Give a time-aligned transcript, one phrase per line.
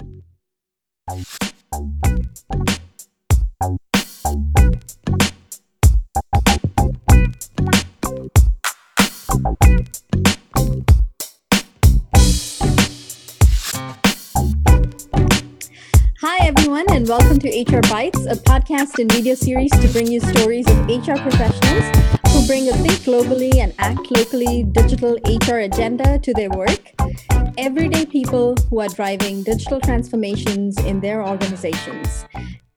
[0.00, 0.06] Hi,
[16.46, 20.66] everyone, and welcome to HR Bites, a podcast and video series to bring you stories
[20.66, 21.84] of HR professionals
[22.28, 26.99] who bring a think globally and act locally digital HR agenda to their work.
[27.62, 32.24] Everyday people who are driving digital transformations in their organizations,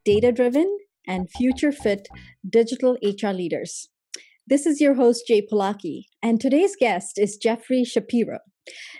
[0.03, 2.09] data driven and future fit
[2.49, 3.87] digital HR leaders.
[4.45, 8.39] This is your host, Jay Polaki, and today's guest is Jeffrey Shapiro.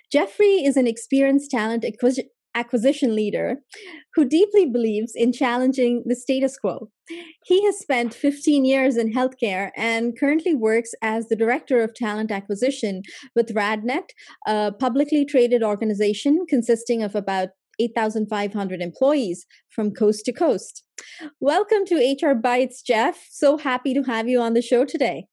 [0.09, 3.57] Jeffrey is an experienced talent acquisition acquisition leader
[4.15, 6.91] who deeply believes in challenging the status quo.
[7.43, 12.31] He has spent 15 years in healthcare and currently works as the director of talent
[12.31, 13.03] acquisition
[13.35, 14.09] with RadNet,
[14.47, 20.83] a publicly traded organization consisting of about 8,500 employees from coast to coast.
[21.41, 23.27] Welcome to HR Bites, Jeff.
[23.29, 25.27] So happy to have you on the show today.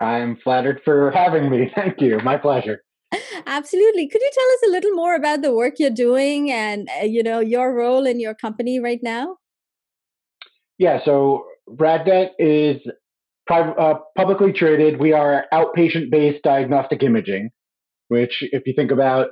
[0.00, 1.70] I'm flattered for having me.
[1.74, 2.18] Thank you.
[2.20, 2.82] My pleasure.
[3.46, 4.08] Absolutely.
[4.08, 7.22] Could you tell us a little more about the work you're doing and uh, you
[7.22, 9.36] know your role in your company right now?
[10.80, 12.80] Yeah, so RadNet is
[13.46, 14.98] private, uh, publicly traded.
[14.98, 17.50] We are outpatient-based diagnostic imaging,
[18.08, 19.28] which, if you think about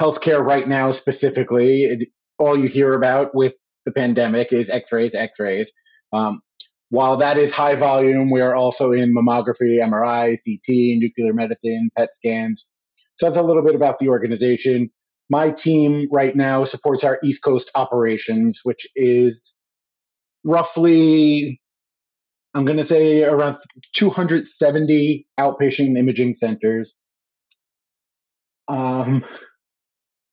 [0.00, 5.66] healthcare right now specifically, it, all you hear about with the pandemic is X-rays, X-rays.
[6.12, 6.42] Um,
[6.90, 12.10] while that is high volume, we are also in mammography, MRI, CT, nuclear medicine, PET
[12.18, 12.62] scans,
[13.18, 14.90] so that's a little bit about the organization.
[15.28, 19.34] My team right now supports our East Coast operations, which is
[20.44, 21.60] roughly,
[22.54, 23.56] I'm going to say around
[23.96, 26.90] 270 outpatient imaging centers.
[28.68, 29.24] Um,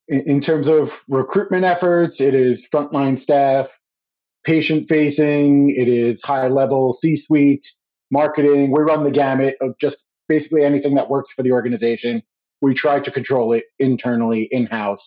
[0.07, 3.67] in, in terms of recruitment efforts, it is frontline staff,
[4.45, 7.63] patient facing, it is high level C suite,
[8.11, 8.71] marketing.
[8.71, 9.97] We run the gamut of just
[10.27, 12.23] basically anything that works for the organization
[12.61, 15.01] we try to control it internally in house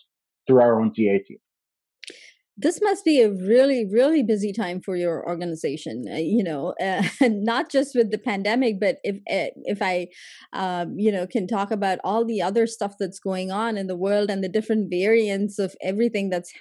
[0.45, 1.37] through our own TA team.
[2.57, 6.05] This must be a really, really busy time for your organization.
[6.09, 10.07] Uh, you know, uh, not just with the pandemic, but if eh, if I,
[10.53, 13.97] um, you know, can talk about all the other stuff that's going on in the
[13.97, 16.53] world and the different variants of everything that's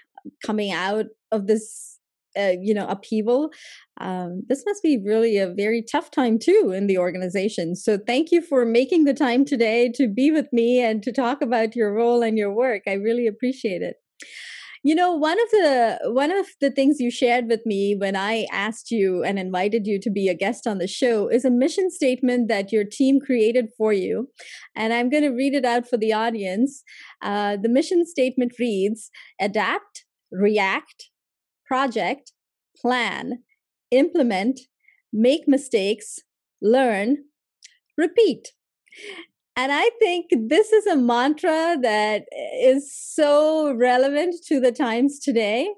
[0.45, 1.99] coming out of this
[2.37, 3.51] uh, you know upheaval
[4.01, 8.33] um, this must be really a very tough time too in the organization so thank
[8.33, 11.95] you for making the time today to be with me and to talk about your
[11.95, 13.97] role and your work i really appreciate it
[14.87, 18.47] you know one of the one of the things you shared with me when i
[18.53, 21.91] asked you and invited you to be a guest on the show is a mission
[21.91, 24.29] statement that your team created for you
[24.77, 26.83] and i'm going to read it out for the audience
[27.23, 31.11] uh, the mission statement reads adapt react
[31.67, 32.33] project,
[32.81, 33.43] plan,
[33.91, 34.61] implement,
[35.13, 36.21] make mistakes,
[36.61, 37.17] learn,
[37.97, 38.53] repeat.
[39.57, 42.25] And I think this is a mantra that
[42.61, 45.69] is so relevant to the times today.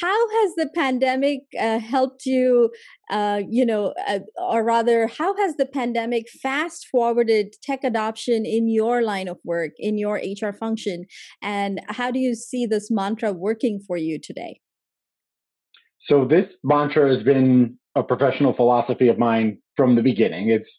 [0.00, 2.70] How has the pandemic uh, helped you,
[3.10, 8.68] uh, you know, uh, or rather, how has the pandemic fast forwarded tech adoption in
[8.68, 11.06] your line of work, in your HR function?
[11.42, 14.60] And how do you see this mantra working for you today?
[16.06, 20.50] So this mantra has been a professional philosophy of mine from the beginning.
[20.50, 20.70] It's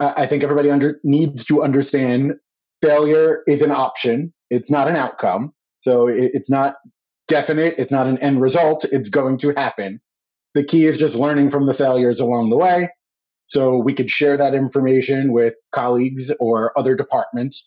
[0.00, 2.32] I think everybody under, needs to understand
[2.82, 4.32] failure is an option.
[4.48, 5.52] It's not an outcome.
[5.82, 6.76] So it, it's not
[7.28, 7.74] definite.
[7.78, 8.86] It's not an end result.
[8.90, 10.00] It's going to happen.
[10.54, 12.88] The key is just learning from the failures along the way.
[13.50, 17.60] So we could share that information with colleagues or other departments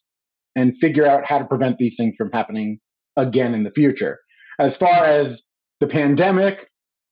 [0.55, 2.79] and figure out how to prevent these things from happening
[3.15, 4.19] again in the future.
[4.59, 5.37] As far as
[5.79, 6.69] the pandemic,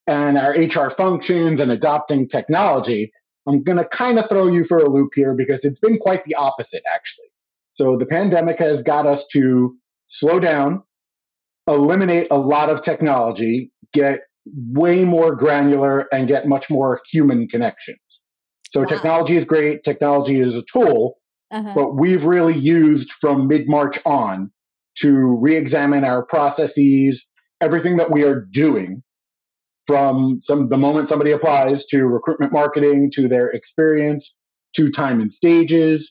[0.07, 3.11] and our HR functions and adopting technology,
[3.47, 6.23] I'm going to kind of throw you for a loop here because it's been quite
[6.25, 7.25] the opposite, actually.
[7.75, 9.75] So the pandemic has got us to
[10.19, 10.83] slow down,
[11.67, 17.99] eliminate a lot of technology, get way more granular, and get much more human connections.
[18.71, 18.85] So wow.
[18.85, 19.83] technology is great.
[19.83, 21.17] Technology is a tool,
[21.49, 21.73] uh-huh.
[21.75, 24.51] but we've really used from mid March on
[25.01, 27.21] to re examine our processes,
[27.61, 29.01] everything that we are doing
[29.87, 34.25] from some the moment somebody applies to recruitment marketing to their experience
[34.75, 36.09] to time and stages.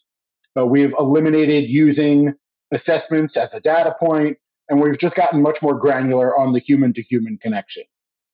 [0.58, 2.34] Uh, we've eliminated using
[2.72, 4.36] assessments as a data point,
[4.68, 7.84] and we've just gotten much more granular on the human to human connection.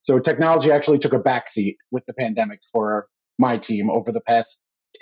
[0.05, 3.07] So technology actually took a backseat with the pandemic for
[3.37, 4.47] my team over the past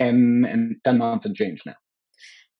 [0.00, 1.74] 10 and 10 months and change now.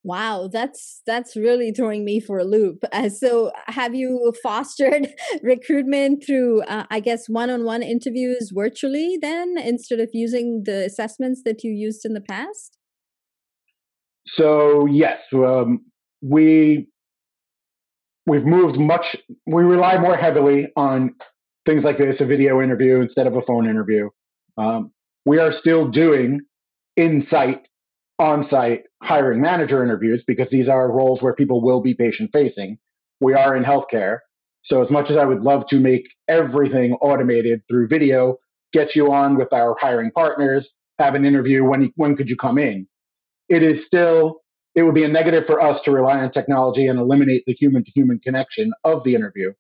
[0.07, 2.85] Wow, that's that's really throwing me for a loop.
[2.93, 5.09] Uh, so, have you fostered
[5.43, 11.65] recruitment through, uh, I guess, one-on-one interviews virtually then, instead of using the assessments that
[11.65, 12.79] you used in the past?
[14.37, 15.81] So yes, um,
[16.23, 16.87] we
[18.27, 19.17] we've moved much.
[19.45, 21.17] We rely more heavily on
[21.67, 24.09] things like this, a video interview instead of a phone interview.
[24.57, 24.93] Um,
[25.25, 26.43] we are still doing
[26.97, 27.63] in-site
[28.19, 32.79] on site hiring manager interviews because these are roles where people will be patient facing.
[33.21, 34.19] We are in healthcare.
[34.65, 38.37] So, as much as I would love to make everything automated through video,
[38.73, 40.67] get you on with our hiring partners,
[40.99, 42.87] have an interview, when, when could you come in?
[43.49, 44.41] It is still,
[44.75, 47.85] it would be a negative for us to rely on technology and eliminate the human
[47.85, 49.53] to human connection of the interview.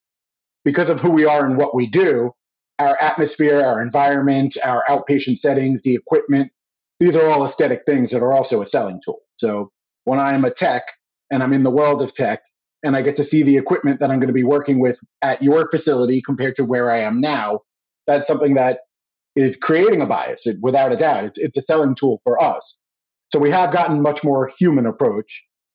[0.65, 2.33] Because of who we are and what we do,
[2.79, 6.51] our atmosphere, our environment, our outpatient settings, the equipment,
[7.01, 9.21] these are all aesthetic things that are also a selling tool.
[9.39, 9.71] So
[10.05, 10.83] when I'm a tech
[11.31, 12.41] and I'm in the world of tech
[12.83, 15.43] and I get to see the equipment that I'm going to be working with at
[15.43, 17.61] your facility compared to where I am now,
[18.07, 18.79] that's something that
[19.35, 21.25] is creating a bias without a doubt.
[21.25, 22.63] It's, it's a selling tool for us.
[23.33, 25.27] So we have gotten much more human approach,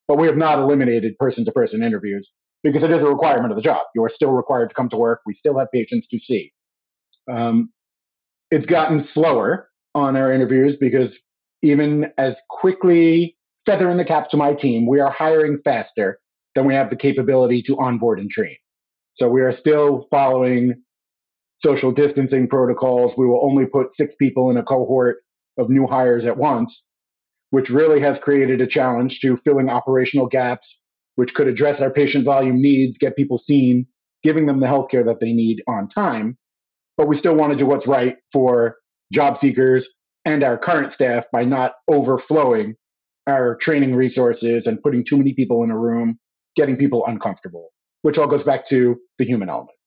[0.08, 2.28] but we have not eliminated person to person interviews
[2.64, 3.86] because it is a requirement of the job.
[3.94, 5.22] You are still required to come to work.
[5.26, 6.54] We still have patients to see.
[7.32, 7.72] Um,
[8.50, 11.10] it's gotten slower on our interviews because
[11.62, 16.20] even as quickly feathering the cap to my team, we are hiring faster
[16.56, 18.56] than we have the capability to onboard and train.
[19.16, 20.74] So we are still following
[21.64, 23.14] social distancing protocols.
[23.18, 25.18] We will only put six people in a cohort
[25.58, 26.76] of new hires at once,
[27.52, 30.68] which really has created a challenge to filling operational gaps,
[31.16, 33.86] which could address our patient volume needs, get people seen,
[34.24, 36.38] giving them the healthcare that they need on time.
[36.98, 38.78] But we still want to do what's right for
[39.12, 39.86] job seekers
[40.26, 42.76] and our current staff by not overflowing
[43.28, 46.20] our training resources and putting too many people in a room,
[46.56, 47.70] getting people uncomfortable,
[48.02, 49.78] which all goes back to the human element.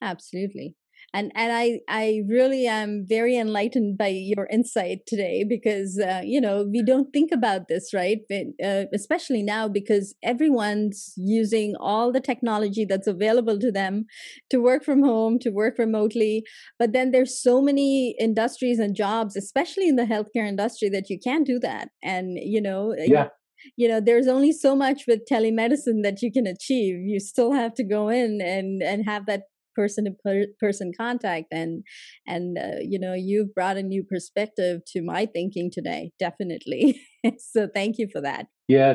[0.00, 0.76] Absolutely
[1.14, 6.40] and and i i really am very enlightened by your insight today because uh, you
[6.40, 8.18] know we don't think about this right?
[8.28, 14.06] But, uh, especially now because everyone's using all the technology that's available to them
[14.50, 16.44] to work from home to work remotely.
[16.78, 21.18] But then there's so many industries and jobs especially in the healthcare industry that you
[21.18, 21.88] can't do that.
[22.02, 23.28] And you know yeah.
[23.76, 27.00] you know there's only so much with telemedicine that you can achieve.
[27.00, 29.42] You still have to go in and and have that
[29.74, 31.82] person to person contact and
[32.26, 37.00] and uh, you know you've brought a new perspective to my thinking today definitely.
[37.38, 38.46] So thank you for that.
[38.66, 38.94] Yeah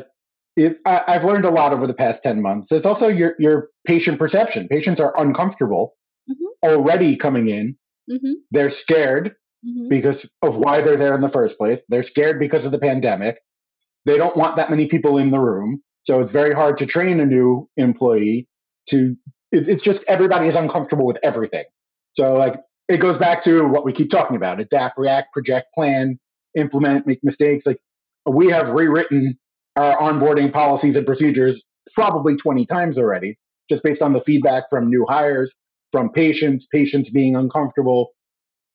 [0.57, 2.67] it, I, have learned a lot over the past 10 months.
[2.71, 4.67] It's also your your patient perception.
[4.67, 5.93] Patients are uncomfortable
[6.29, 6.67] mm-hmm.
[6.67, 7.77] already coming in.
[8.09, 8.33] Mm-hmm.
[8.51, 9.35] they're scared
[9.67, 9.89] mm-hmm.
[9.89, 11.79] because of why they're there in the first place.
[11.89, 13.35] They're scared because of the pandemic.
[14.05, 15.81] They don't want that many people in the room.
[16.05, 18.47] So it's very hard to train a new employee
[18.91, 19.17] to
[19.51, 21.65] it, it's just everybody is uncomfortable with everything.
[22.15, 22.55] So like
[22.89, 26.19] it goes back to what we keep talking about: adapt, react, project, plan,
[26.55, 27.63] implement, make mistakes.
[27.65, 27.79] Like
[28.25, 29.37] we have rewritten
[29.75, 31.61] our onboarding policies and procedures
[31.93, 33.37] probably 20 times already,
[33.69, 35.51] just based on the feedback from new hires,
[35.91, 38.09] from patients, patients being uncomfortable.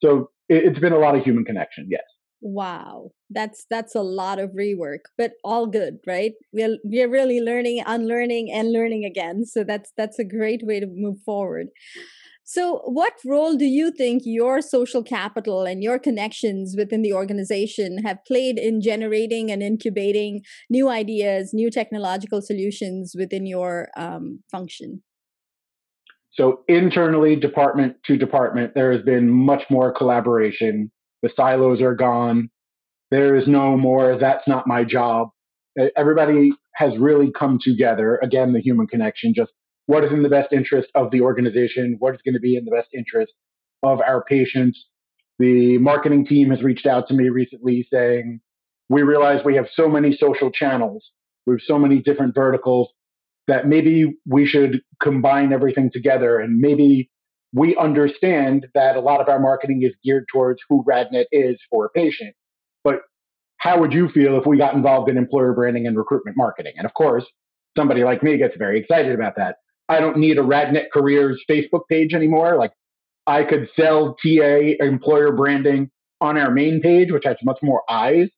[0.03, 1.87] So it, it's been a lot of human connection.
[1.91, 2.03] Yes.
[2.41, 6.33] Wow, that's that's a lot of rework, but all good, right?
[6.53, 9.45] We're we're really learning, unlearning, and learning again.
[9.45, 11.69] So that's that's a great way to move forward.
[12.45, 17.99] So, what role do you think your social capital and your connections within the organization
[18.05, 25.03] have played in generating and incubating new ideas, new technological solutions within your um, function?
[26.33, 30.91] So, internally, department to department, there has been much more collaboration
[31.23, 32.51] the silos are gone.
[33.13, 35.29] There is no more, that's not my job.
[35.99, 38.19] Everybody has really come together.
[38.23, 39.53] Again, the human connection, just
[39.85, 42.65] what is in the best interest of the organization, what is going to be in
[42.65, 43.35] the best interest
[43.83, 44.87] of our patients.
[45.39, 48.41] The marketing team has reached out to me recently saying,
[48.89, 51.11] we realize we have so many social channels,
[51.45, 52.89] we have so many different verticals
[53.47, 57.11] that maybe we should combine everything together and maybe
[57.53, 61.85] we understand that a lot of our marketing is geared towards who RadNet is for
[61.85, 62.35] a patient.
[62.85, 63.01] But
[63.59, 66.75] how would you feel if we got involved in employer branding and recruitment marketing?
[66.77, 67.25] And of course,
[67.77, 69.57] somebody like me gets very excited about that.
[69.89, 72.57] I don't need a RadNet Careers Facebook page anymore.
[72.57, 72.73] Like
[73.27, 78.29] I could sell TA employer branding on our main page, which has much more eyes.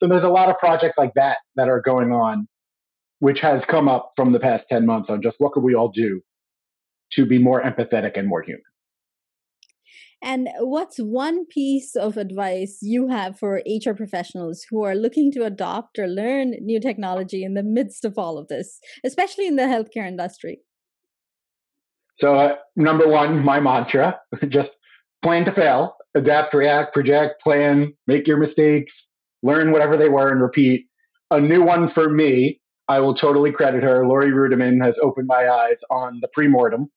[0.00, 2.48] So there's a lot of projects like that that are going on,
[3.20, 5.88] which has come up from the past 10 months on just what could we all
[5.88, 6.20] do
[7.12, 8.62] to be more empathetic and more human.
[10.24, 15.44] And what's one piece of advice you have for HR professionals who are looking to
[15.44, 19.64] adopt or learn new technology in the midst of all of this, especially in the
[19.64, 20.60] healthcare industry?
[22.20, 24.70] So, uh, number one, my mantra just
[25.22, 28.92] plan to fail, adapt, react, project, plan, make your mistakes,
[29.42, 30.86] learn whatever they were, and repeat.
[31.32, 34.06] A new one for me, I will totally credit her.
[34.06, 36.90] Lori Rudiman has opened my eyes on the pre-mortem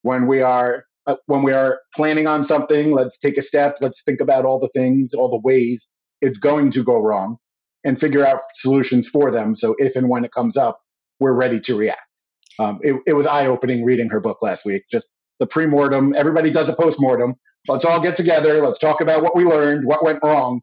[0.00, 0.84] when we are
[1.26, 4.68] when we are planning on something, let's take a step, let's think about all the
[4.74, 5.80] things, all the ways
[6.20, 7.36] it's going to go wrong,
[7.84, 9.56] and figure out solutions for them.
[9.58, 10.80] So if and when it comes up,
[11.20, 12.00] we're ready to react.
[12.58, 14.84] Um, it, it was eye opening reading her book last week.
[14.90, 15.06] Just
[15.40, 16.14] the pre mortem.
[16.16, 17.34] Everybody does a post mortem.
[17.68, 18.64] Let's all get together.
[18.64, 20.60] Let's talk about what we learned, what went wrong.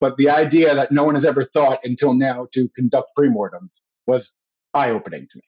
[0.00, 3.70] But the idea that no one has ever thought until now to conduct pre mortems
[4.06, 4.22] was
[4.74, 5.42] eye opening to me.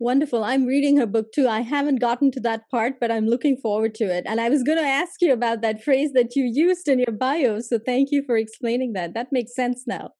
[0.00, 0.44] Wonderful.
[0.44, 1.48] I'm reading her book too.
[1.48, 4.24] I haven't gotten to that part, but I'm looking forward to it.
[4.26, 7.10] And I was going to ask you about that phrase that you used in your
[7.10, 7.58] bio.
[7.58, 9.14] So thank you for explaining that.
[9.14, 10.10] That makes sense now.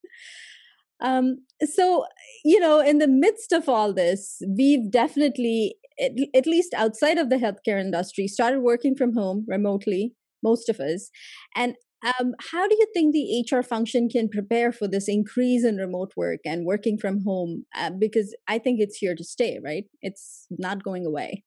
[1.01, 2.07] Um, so,
[2.45, 7.31] you know, in the midst of all this, we've definitely, at, at least outside of
[7.31, 11.09] the healthcare industry, started working from home remotely, most of us.
[11.55, 15.77] And um, how do you think the HR function can prepare for this increase in
[15.77, 17.65] remote work and working from home?
[17.77, 19.85] Uh, because I think it's here to stay, right?
[20.01, 21.45] It's not going away.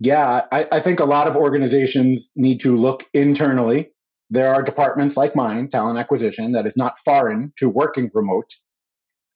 [0.00, 3.88] Yeah, I, I think a lot of organizations need to look internally.
[4.30, 8.50] There are departments like mine, talent acquisition, that is not foreign to working remote.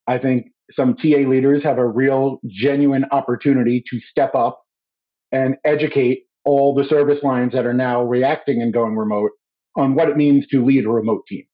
[0.06, 4.60] I think some TA leaders have a real, genuine opportunity to step up
[5.30, 9.30] and educate all the service lines that are now reacting and going remote
[9.76, 11.44] on what it means to lead a remote team.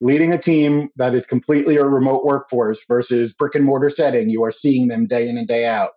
[0.00, 4.42] Leading a team that is completely a remote workforce versus brick and mortar setting, you
[4.42, 5.90] are seeing them day in and day out.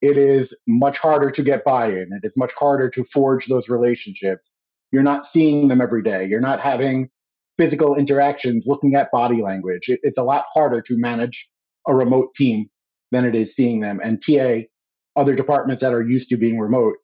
[0.00, 2.08] It is much harder to get buy in.
[2.12, 4.42] It is much harder to forge those relationships.
[4.92, 6.26] You're not seeing them every day.
[6.26, 7.08] You're not having
[7.58, 9.84] physical interactions, looking at body language.
[9.88, 11.46] It, it's a lot harder to manage
[11.88, 12.68] a remote team
[13.10, 14.00] than it is seeing them.
[14.04, 14.66] And TA,
[15.20, 16.94] other departments that are used to being remote,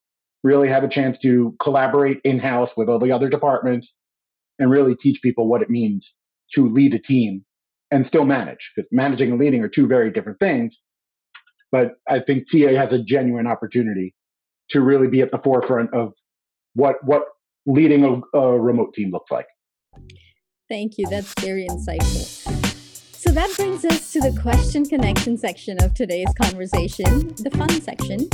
[0.43, 3.89] really have a chance to collaborate in house with all the other departments
[4.59, 6.07] and really teach people what it means
[6.55, 7.45] to lead a team
[7.91, 10.75] and still manage because managing and leading are two very different things.
[11.71, 14.15] But I think TA has a genuine opportunity
[14.71, 16.13] to really be at the forefront of
[16.75, 17.23] what what
[17.67, 19.47] leading a, a remote team looks like.
[20.69, 21.07] Thank you.
[21.09, 22.62] That's very insightful.
[23.33, 28.29] So that brings us to the question connection section of today's conversation, the fun section.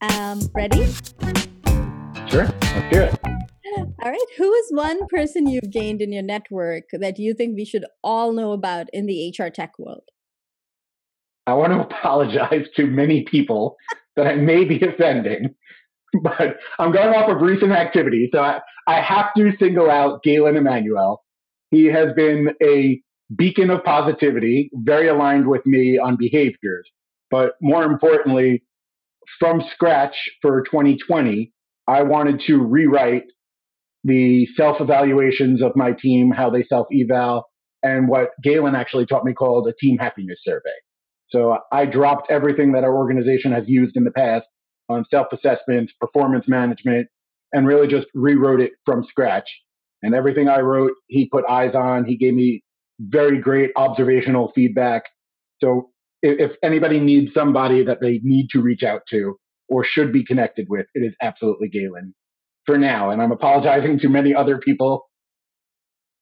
[0.00, 0.86] Um, ready?
[2.28, 3.18] Sure, let's do it.
[3.24, 4.26] All right.
[4.38, 8.32] Who is one person you've gained in your network that you think we should all
[8.32, 10.04] know about in the HR tech world?
[11.48, 13.74] I want to apologize to many people
[14.14, 15.56] that I may be offending,
[16.22, 18.30] but I'm going off of recent activity.
[18.32, 21.24] So I, I have to single out Galen Emanuel.
[21.72, 23.02] He has been a
[23.34, 26.88] beacon of positivity, very aligned with me on behaviors.
[27.30, 28.62] But more importantly,
[29.40, 31.52] from scratch for 2020,
[31.88, 33.24] I wanted to rewrite
[34.04, 37.44] the self evaluations of my team, how they self eval,
[37.82, 40.70] and what Galen actually taught me called a team happiness survey.
[41.30, 44.46] So I dropped everything that our organization has used in the past
[44.88, 47.08] on self assessments, performance management,
[47.52, 49.48] and really just rewrote it from scratch.
[50.02, 52.04] And everything I wrote, he put eyes on.
[52.04, 52.62] He gave me
[53.00, 55.04] very great observational feedback.
[55.62, 55.90] So
[56.22, 59.38] if, if anybody needs somebody that they need to reach out to
[59.68, 62.14] or should be connected with, it is absolutely Galen
[62.64, 63.10] for now.
[63.10, 65.08] And I'm apologizing to many other people.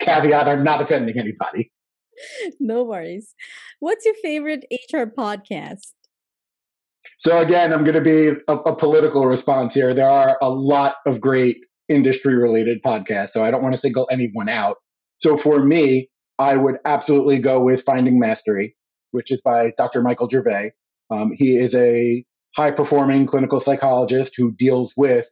[0.03, 1.71] Caveat, I'm not offending anybody.
[2.61, 3.35] No worries.
[3.81, 5.91] What's your favorite HR podcast?
[7.27, 9.95] So again, I'm going to be a, a, political response here.
[9.95, 11.57] There are a lot of great
[11.89, 14.77] industry related podcasts, so I don't want to single anyone out.
[15.23, 18.77] So for me, I would absolutely go with Finding Mastery,
[19.13, 20.03] which is by Dr.
[20.03, 20.73] Michael Gervais.
[21.11, 22.25] Um, he is a
[22.57, 25.27] high performing clinical psychologist who deals with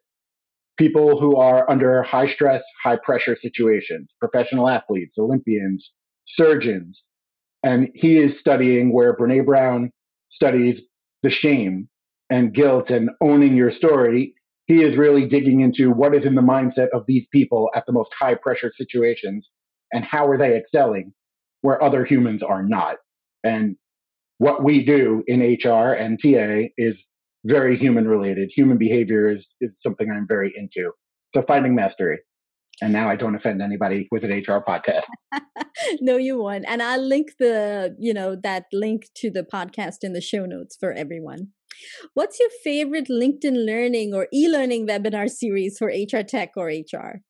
[0.79, 5.91] people who are under high stress, high pressure situations, professional athletes, Olympians,
[6.27, 7.01] surgeons.
[7.63, 9.91] And he is studying where Brene Brown
[10.31, 10.81] studies
[11.23, 11.89] the shame
[12.31, 14.35] and guilt and owning your story.
[14.67, 17.93] He is really digging into what is in the mindset of these people at the
[17.93, 19.49] most high pressure situations
[19.93, 21.13] and how are they excelling
[21.63, 22.97] where other humans are not.
[23.45, 23.77] And
[24.39, 26.95] what we do in HR and TA is
[27.45, 28.51] very human related.
[28.55, 30.93] Human behavior is, is something I'm very into.
[31.35, 32.19] So finding mastery.
[32.81, 35.03] And now I don't offend anybody with an HR podcast.
[36.01, 36.65] no, you won't.
[36.67, 40.77] And I'll link the, you know, that link to the podcast in the show notes
[40.79, 41.49] for everyone.
[42.15, 47.23] What's your favorite LinkedIn Learning or e learning webinar series for HR Tech or HR?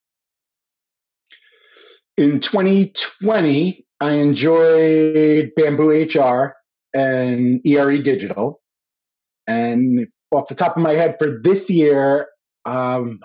[2.19, 6.55] In 2020, I enjoyed Bamboo HR
[6.93, 8.61] and ERE Digital.
[9.47, 12.27] And off the top of my head, for this year,
[12.67, 13.21] um,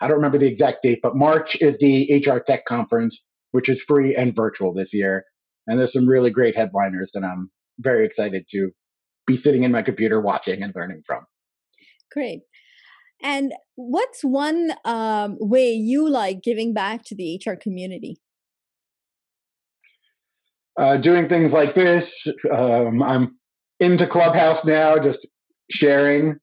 [0.00, 3.16] I don't remember the exact date, but March is the HR Tech Conference,
[3.52, 5.24] which is free and virtual this year.
[5.66, 8.70] And there's some really great headliners that I'm very excited to
[9.26, 11.24] be sitting in my computer watching and learning from.
[12.12, 12.42] Great.
[13.22, 18.18] And what's one um, way you like giving back to the HR community?
[20.78, 22.04] Uh, doing things like this.
[22.52, 23.38] Um, I'm
[23.80, 25.20] into Clubhouse now, just
[25.70, 26.36] sharing,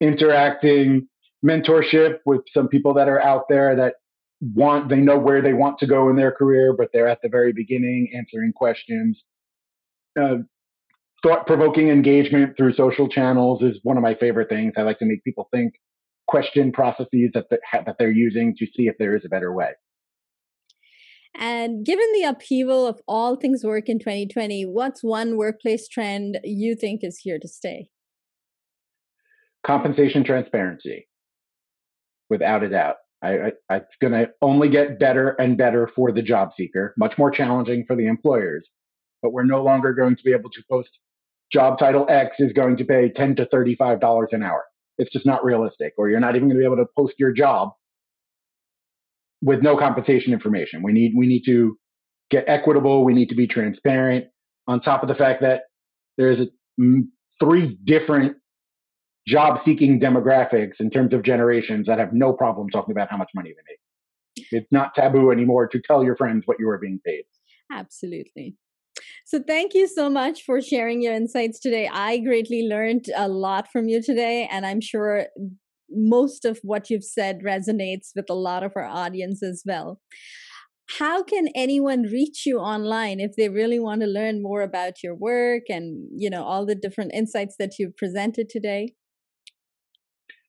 [0.00, 1.08] interacting,
[1.44, 3.94] mentorship with some people that are out there that
[4.40, 7.28] want, they know where they want to go in their career, but they're at the
[7.28, 9.22] very beginning answering questions.
[10.20, 10.36] Uh,
[11.22, 14.72] thought provoking engagement through social channels is one of my favorite things.
[14.76, 15.74] I like to make people think,
[16.26, 19.70] question processes that, that they're using to see if there is a better way.
[21.34, 26.74] And given the upheaval of all things work in 2020, what's one workplace trend you
[26.74, 27.88] think is here to stay?
[29.64, 31.06] Compensation transparency,
[32.28, 32.96] without a doubt.
[33.22, 37.18] I, I, it's going to only get better and better for the job seeker, much
[37.18, 38.66] more challenging for the employers.
[39.22, 40.88] But we're no longer going to be able to post
[41.52, 44.64] job title X is going to pay 10 to $35 an hour.
[44.98, 45.92] It's just not realistic.
[45.98, 47.72] Or you're not even going to be able to post your job
[49.42, 50.82] with no compensation information.
[50.82, 51.76] We need, we need to
[52.30, 53.04] get equitable.
[53.04, 54.26] We need to be transparent
[54.66, 55.62] on top of the fact that
[56.16, 56.46] there's a,
[56.80, 57.02] mm,
[57.40, 58.36] three different
[59.26, 63.30] job seeking demographics in terms of generations that have no problem talking about how much
[63.34, 64.48] money they make.
[64.52, 67.24] It's not taboo anymore to tell your friends what you are being paid.
[67.72, 68.56] Absolutely.
[69.24, 71.88] So, thank you so much for sharing your insights today.
[71.90, 75.26] I greatly learned a lot from you today, and I'm sure
[75.90, 80.00] most of what you've said resonates with a lot of our audience as well.
[80.98, 85.14] How can anyone reach you online if they really want to learn more about your
[85.14, 88.94] work and, you know, all the different insights that you've presented today?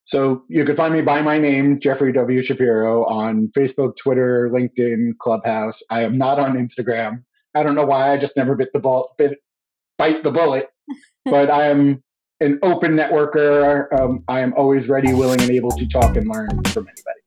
[0.07, 2.43] So you can find me by my name, Jeffrey W.
[2.43, 5.75] Shapiro, on Facebook, Twitter, LinkedIn, Clubhouse.
[5.89, 7.23] I am not on Instagram.
[7.55, 8.11] I don't know why.
[8.11, 9.37] I just never bit the ball, bit,
[9.97, 10.67] bite the bullet.
[11.25, 12.03] but I am
[12.41, 13.91] an open networker.
[13.97, 17.21] Um, I am always ready, willing, and able to talk and learn from anybody.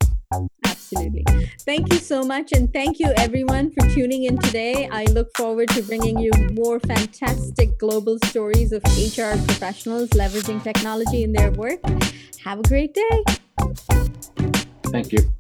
[0.65, 1.25] Absolutely.
[1.61, 2.53] Thank you so much.
[2.53, 4.89] And thank you, everyone, for tuning in today.
[4.91, 11.23] I look forward to bringing you more fantastic global stories of HR professionals leveraging technology
[11.23, 11.81] in their work.
[12.45, 13.25] Have a great day.
[14.91, 15.35] Thank you.